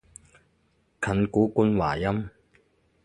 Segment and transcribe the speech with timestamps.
[0.99, 2.31] 近古官話音